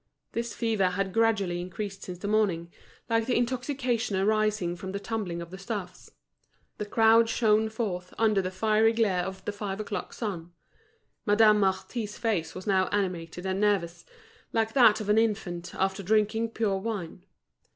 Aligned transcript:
This 0.31 0.55
fever 0.55 0.87
had 0.89 1.13
gradually 1.13 1.61
increased 1.61 2.01
since 2.01 2.17
the 2.17 2.27
morning, 2.27 2.73
like 3.07 3.27
the 3.27 3.37
intoxication 3.37 4.15
arising 4.17 4.75
from 4.75 4.93
the 4.93 4.99
tumbling 4.99 5.43
of 5.43 5.51
the 5.51 5.59
stuffs. 5.59 6.09
The 6.79 6.87
crowd 6.87 7.29
shone 7.29 7.69
forth 7.69 8.11
under 8.17 8.41
the 8.41 8.49
fiery 8.49 8.93
glare 8.93 9.23
of 9.23 9.45
the 9.45 9.51
five 9.51 9.79
o'clock 9.79 10.11
sun. 10.13 10.53
Madame 11.27 11.59
Marty's 11.59 12.17
face 12.17 12.55
was 12.55 12.65
now 12.65 12.87
animated 12.87 13.45
and 13.45 13.61
nervous, 13.61 14.03
like 14.51 14.73
that 14.73 15.01
of 15.01 15.09
an 15.09 15.19
infant 15.19 15.75
after 15.75 16.01
drinking 16.01 16.49
pure 16.49 16.79
wine. 16.79 17.23